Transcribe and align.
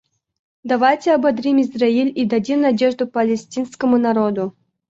Давайте 0.63 1.13
ободрим 1.13 1.61
Израиль 1.61 2.11
и 2.21 2.25
дадим 2.25 2.61
надежду 2.61 3.05
палестинскому 3.07 3.99
народу. 3.99 4.55